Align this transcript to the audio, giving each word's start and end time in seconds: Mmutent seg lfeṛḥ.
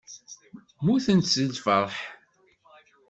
Mmutent 0.81 1.29
seg 1.33 1.45
lfeṛḥ. 1.55 1.95